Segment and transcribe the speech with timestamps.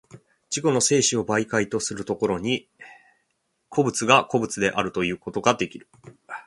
[0.01, 2.67] 自己自身の生死を媒介とする所に、
[3.69, 5.87] 個物が個物であるということができる。